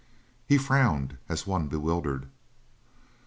[0.47, 2.25] He frowned, as one bewildered.